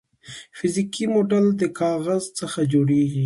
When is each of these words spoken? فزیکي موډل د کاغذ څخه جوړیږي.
فزیکي 0.57 1.05
موډل 1.13 1.45
د 1.61 1.63
کاغذ 1.79 2.23
څخه 2.39 2.59
جوړیږي. 2.71 3.19